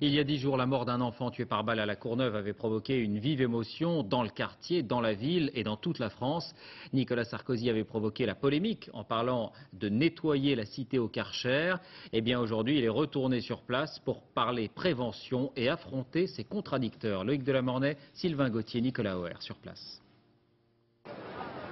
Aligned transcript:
Il 0.00 0.14
y 0.14 0.20
a 0.20 0.24
dix 0.24 0.38
jours, 0.38 0.56
la 0.56 0.66
mort 0.66 0.84
d'un 0.84 1.00
enfant 1.00 1.32
tué 1.32 1.44
par 1.44 1.64
balle 1.64 1.80
à 1.80 1.86
la 1.86 1.96
Courneuve 1.96 2.36
avait 2.36 2.52
provoqué 2.52 2.96
une 2.96 3.18
vive 3.18 3.40
émotion 3.40 4.04
dans 4.04 4.22
le 4.22 4.28
quartier, 4.28 4.84
dans 4.84 5.00
la 5.00 5.12
ville 5.12 5.50
et 5.54 5.64
dans 5.64 5.76
toute 5.76 5.98
la 5.98 6.08
France. 6.08 6.54
Nicolas 6.92 7.24
Sarkozy 7.24 7.68
avait 7.68 7.82
provoqué 7.82 8.24
la 8.24 8.36
polémique 8.36 8.88
en 8.92 9.02
parlant 9.02 9.52
de 9.72 9.88
nettoyer 9.88 10.54
la 10.54 10.66
cité 10.66 11.00
au 11.00 11.08
Karcher. 11.08 11.74
Eh 12.12 12.20
bien 12.20 12.38
aujourd'hui, 12.38 12.78
il 12.78 12.84
est 12.84 12.88
retourné 12.88 13.40
sur 13.40 13.62
place 13.62 13.98
pour 13.98 14.22
parler 14.22 14.68
prévention 14.68 15.50
et 15.56 15.68
affronter 15.68 16.28
ses 16.28 16.44
contradicteurs. 16.44 17.24
Loïc 17.24 17.42
Delamornay, 17.42 17.96
Sylvain 18.12 18.50
Gauthier, 18.50 18.80
Nicolas 18.80 19.18
Oer 19.18 19.42
sur 19.42 19.56
place. 19.56 20.00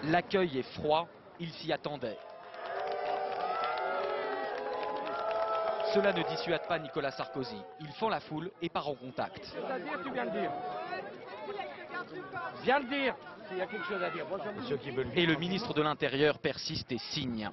L'accueil 0.03 0.59
est 0.59 0.75
froid, 0.75 1.07
il 1.39 1.51
s'y 1.51 1.73
attendait. 1.73 2.19
Cela 5.97 6.13
ne 6.13 6.23
dissuade 6.25 6.69
pas 6.69 6.79
Nicolas 6.79 7.11
Sarkozy. 7.11 7.57
Il 7.81 7.89
fend 7.93 8.11
la 8.11 8.21
foule 8.21 8.51
et 8.61 8.69
part 8.69 8.87
en 8.87 8.95
contact. 8.95 9.41
C'est-à-dire, 9.45 9.99
tu 10.05 10.13
viens 10.13 10.25
le 10.27 10.31
dire. 10.31 10.51
Viens 12.63 12.79
le 12.81 12.85
dire. 12.85 13.15
S'il 13.49 13.57
y 13.57 13.63
a 13.63 13.67
quelque 13.67 13.87
chose 13.87 14.03
à 14.03 14.11
dire. 14.11 14.27
Bonjour, 14.29 14.53
monsieur. 14.53 14.79
Et 15.15 15.25
le 15.25 15.37
ministre 15.37 15.73
de 15.73 15.81
l'Intérieur 15.81 16.39
persiste 16.39 16.93
et 16.93 16.99
signe. 16.99 17.51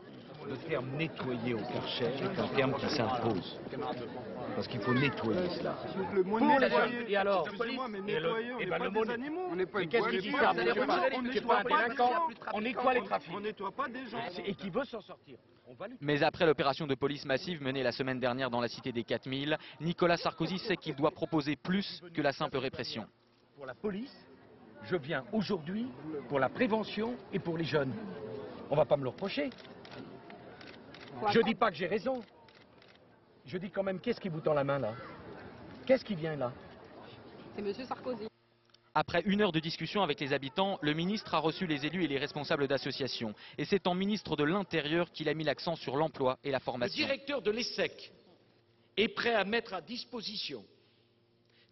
Le 0.49 0.57
terme 0.57 0.87
nettoyer 0.97 1.53
au 1.53 1.57
Karcher 1.59 2.05
est 2.05 2.39
un 2.39 2.47
terme 2.49 2.73
qui 2.75 2.89
s'impose. 2.89 3.59
Parce 4.55 4.67
qu'il 4.67 4.81
faut 4.81 4.93
nettoyer 4.93 5.49
cela. 5.57 5.75
Le 6.13 6.23
mot 6.23 6.39
nettoyer. 6.39 7.05
Et 7.11 7.15
alors 7.17 7.47
Excusez-moi, 7.49 7.87
mais 7.87 7.99
Et 7.99 8.19
le- 8.19 8.27
nettoyer, 8.27 8.53
on 8.53 8.57
n'est 8.59 8.65
ben, 8.65 8.77
pas 8.77 8.83
le 8.85 8.91
des 8.91 8.99
mot- 8.99 9.11
animaux. 9.11 9.41
On 9.51 9.55
n'est 9.55 9.65
pas 9.65 9.85
qu'est-ce 9.85 10.09
dit, 10.09 10.31
ça 10.31 10.51
On 10.51 10.53
nettoie 10.53 10.85
pas- 10.85 11.63
des 11.63 11.69
délinquant, 11.69 12.09
gens. 12.11 12.27
on 12.53 12.61
nettoie 12.61 12.93
les 12.93 13.03
trafics. 13.03 13.33
On 13.35 13.39
nettoie 13.39 13.71
pas 13.71 13.87
des 13.87 14.05
gens. 14.07 14.19
Et 14.45 14.53
qui 14.55 14.69
veut 14.69 14.85
s'en 14.85 15.01
sortir. 15.01 15.37
Mais 16.01 16.21
après 16.23 16.45
l'opération 16.45 16.85
de 16.85 16.93
police 16.93 17.25
massive 17.25 17.61
menée 17.63 17.81
la 17.83 17.91
semaine 17.91 18.19
dernière 18.19 18.49
dans 18.49 18.61
la 18.61 18.67
cité 18.67 18.91
des 18.91 19.03
4000, 19.03 19.57
Nicolas 19.81 20.17
Sarkozy 20.17 20.59
sait 20.59 20.77
qu'il 20.77 20.95
doit 20.95 21.11
proposer 21.11 21.55
plus 21.55 22.01
que 22.13 22.21
la 22.21 22.31
simple 22.33 22.57
répression. 22.57 23.05
Pour 23.55 23.65
la 23.65 23.73
police, 23.73 24.13
je 24.83 24.95
viens 24.97 25.23
aujourd'hui 25.31 25.87
pour 26.29 26.39
la 26.39 26.49
prévention 26.49 27.15
et 27.31 27.39
pour 27.39 27.57
les 27.57 27.63
jeunes. 27.63 27.93
On 28.69 28.75
va 28.75 28.85
pas 28.85 28.97
me 28.97 29.03
le 29.03 29.09
reprocher. 29.09 29.49
Je 31.31 31.39
dis 31.41 31.55
pas 31.55 31.69
que 31.71 31.77
j'ai 31.77 31.87
raison. 31.87 32.21
Je 33.45 33.57
dis 33.57 33.69
quand 33.69 33.83
même, 33.83 33.99
qu'est-ce 33.99 34.19
qui 34.21 34.29
vous 34.29 34.41
tend 34.41 34.53
la 34.53 34.63
main 34.63 34.79
là? 34.79 34.93
Qu'est-ce 35.85 36.05
qui 36.05 36.15
vient 36.15 36.35
là? 36.35 36.51
C'est 37.55 37.61
Monsieur 37.61 37.85
Sarkozy. 37.85 38.27
Après 38.95 39.21
une 39.25 39.41
heure 39.41 39.51
de 39.51 39.59
discussion 39.59 40.03
avec 40.03 40.19
les 40.19 40.33
habitants, 40.33 40.77
le 40.81 40.93
ministre 40.93 41.33
a 41.33 41.39
reçu 41.39 41.65
les 41.65 41.85
élus 41.85 42.03
et 42.03 42.07
les 42.07 42.19
responsables 42.19 42.67
d'associations. 42.67 43.33
Et 43.57 43.65
c'est 43.65 43.87
en 43.87 43.95
ministre 43.95 44.35
de 44.35 44.43
l'Intérieur 44.43 45.11
qu'il 45.11 45.27
a 45.29 45.33
mis 45.33 45.43
l'accent 45.43 45.75
sur 45.75 45.95
l'emploi 45.97 46.37
et 46.43 46.51
la 46.51 46.59
Le 46.59 46.63
formation. 46.63 46.95
directeur 46.95 47.41
de 47.41 47.49
l'ESSEC 47.51 48.11
est 48.95 49.07
prêt 49.09 49.33
à 49.33 49.43
mettre 49.45 49.73
à 49.73 49.81
disposition 49.81 50.63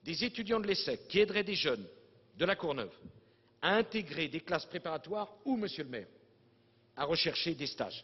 des 0.04 0.24
étudiants 0.24 0.60
de 0.60 0.66
l'ESSEC 0.68 1.08
qui 1.08 1.20
aideraient 1.20 1.44
des 1.44 1.56
jeunes 1.56 1.86
de 2.38 2.46
la 2.46 2.56
Courneuve 2.56 2.92
à 3.62 3.76
intégrer 3.76 4.28
des 4.28 4.42
classes 4.42 4.66
préparatoires 4.66 5.30
ou, 5.46 5.56
monsieur 5.56 5.84
le 5.84 5.90
maire, 5.92 6.08
à 6.98 7.06
rechercher 7.06 7.54
des 7.54 7.68
stages. 7.68 8.04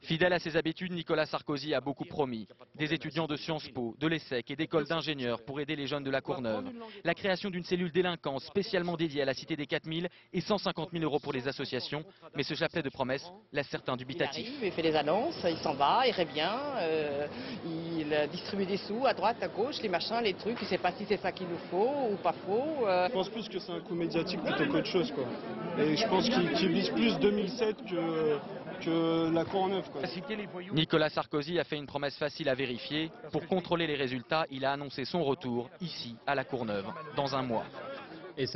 Fidèle 0.00 0.34
à 0.34 0.38
ses 0.38 0.54
habitudes, 0.58 0.92
Nicolas 0.92 1.24
Sarkozy 1.24 1.72
a 1.72 1.80
beaucoup 1.80 2.04
promis. 2.04 2.46
Des 2.74 2.92
étudiants 2.92 3.26
de 3.26 3.36
Sciences 3.36 3.68
Po, 3.70 3.94
de 3.98 4.06
l'ESSEC 4.06 4.50
et 4.50 4.56
d'écoles 4.56 4.86
d'ingénieurs 4.86 5.42
pour 5.46 5.60
aider 5.60 5.76
les 5.76 5.86
jeunes 5.86 6.04
de 6.04 6.10
la 6.10 6.20
Courneuve. 6.20 6.64
La 7.04 7.14
création 7.14 7.48
d'une 7.48 7.64
cellule 7.64 7.90
délinquance 7.90 8.44
spécialement 8.44 8.96
dédiée 8.98 9.22
à 9.22 9.24
la 9.24 9.32
Cité 9.32 9.56
des 9.56 9.66
4000 9.66 10.08
et 10.34 10.40
150 10.42 10.90
000 10.92 11.02
euros 11.04 11.20
pour 11.20 11.32
les 11.32 11.48
associations. 11.48 12.04
Mais 12.36 12.42
ce 12.42 12.52
chapelet 12.54 12.82
de 12.82 12.90
promesses 12.90 13.26
laisse 13.50 13.68
certains 13.68 13.94
Il 13.94 13.98
dubitatifs. 13.98 14.46
arrive, 14.46 14.64
il 14.64 14.72
fait 14.72 14.82
des 14.82 14.94
annonces, 14.94 15.38
il 15.48 15.56
s'en 15.58 15.72
va, 15.72 16.02
il 16.06 16.12
revient, 16.12 16.52
euh, 16.80 17.26
il 17.64 18.28
distribue 18.30 18.66
des 18.66 18.76
sous 18.76 19.06
à 19.06 19.14
droite, 19.14 19.42
à 19.42 19.48
gauche, 19.48 19.80
les 19.82 19.88
machins, 19.88 20.20
les 20.22 20.34
trucs, 20.34 20.58
il 20.60 20.64
ne 20.64 20.68
sait 20.68 20.78
pas 20.78 20.92
si 20.92 21.06
c'est 21.06 21.16
ça 21.16 21.32
qu'il 21.32 21.48
nous 21.48 21.56
faut 21.70 22.10
ou 22.12 22.16
pas 22.22 22.34
faux. 22.46 22.86
euh. 22.86 23.08
Je 23.08 23.12
pense 23.14 23.30
plus 23.30 23.48
que 23.48 23.58
c'est 23.58 23.72
un 23.72 23.80
coup 23.80 23.94
médiatique 23.94 24.42
plutôt 24.42 24.66
qu'autre 24.70 24.86
chose. 24.86 25.10
Quoi. 25.12 25.24
Et 25.82 25.96
je 25.96 26.06
pense 26.08 26.28
qu'il 26.28 26.52
qu'il 26.52 26.68
vise 26.72 26.90
plus 26.90 27.18
2007 27.20 27.76
que, 27.88 28.38
Nicolas 30.72 31.08
Sarkozy 31.10 31.58
a 31.58 31.64
fait 31.64 31.76
une 31.76 31.86
promesse 31.86 32.16
facile 32.16 32.48
à 32.48 32.54
vérifier. 32.54 33.10
Pour 33.32 33.46
contrôler 33.46 33.86
les 33.86 33.96
résultats, 33.96 34.46
il 34.50 34.64
a 34.64 34.72
annoncé 34.72 35.04
son 35.04 35.22
retour 35.22 35.70
ici, 35.80 36.16
à 36.26 36.34
la 36.34 36.44
Courneuve, 36.44 36.86
dans 37.16 37.34
un 37.34 37.42
mois. 37.42 37.64